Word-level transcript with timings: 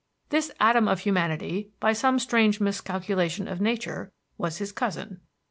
This 0.29 0.49
atom 0.59 0.87
of 0.87 1.01
humanity, 1.01 1.69
by 1.79 1.93
some 1.93 2.17
strange 2.17 2.59
miscalculation 2.59 3.47
of 3.47 3.61
nature, 3.61 4.11
was 4.35 4.57
his 4.57 4.71
cousin. 4.71 5.21